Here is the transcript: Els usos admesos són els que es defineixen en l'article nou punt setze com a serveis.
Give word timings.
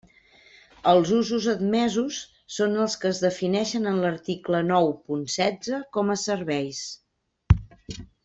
Els 0.91 1.09
usos 1.17 1.43
admesos 1.51 2.17
són 2.55 2.73
els 2.85 2.95
que 3.03 3.07
es 3.11 3.19
defineixen 3.25 3.85
en 3.91 4.01
l'article 4.05 4.63
nou 4.71 4.91
punt 5.11 5.29
setze 5.35 5.83
com 5.99 6.11
a 6.15 6.17
serveis. 6.23 6.83